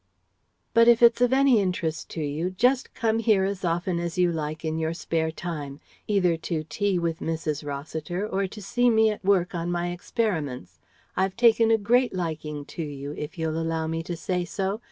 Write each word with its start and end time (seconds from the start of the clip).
"But 0.73 0.87
if 0.87 1.03
it's 1.03 1.21
of 1.21 1.31
any 1.31 1.59
interest 1.61 2.09
to 2.17 2.23
you, 2.23 2.49
just 2.49 2.95
come 2.95 3.19
here 3.19 3.43
as 3.43 3.63
often 3.63 3.99
as 3.99 4.17
you 4.17 4.31
like 4.31 4.65
in 4.65 4.79
your 4.79 4.95
spare 4.95 5.29
time 5.29 5.79
either 6.07 6.35
to 6.37 6.63
tea 6.63 6.97
with 6.97 7.19
Mrs. 7.19 7.63
Rossiter 7.63 8.27
or 8.27 8.47
to 8.47 8.61
see 8.63 8.89
me 8.89 9.11
at 9.11 9.23
work 9.23 9.53
on 9.53 9.69
my 9.71 9.91
experiments. 9.91 10.79
I've 11.15 11.35
taken 11.37 11.69
a 11.69 11.77
great 11.77 12.15
liking 12.15 12.65
to 12.65 12.81
you, 12.83 13.11
if 13.11 13.37
you'll 13.37 13.61
allow 13.61 13.85
me 13.85 14.01
to 14.01 14.17
say 14.17 14.43
so. 14.43 14.79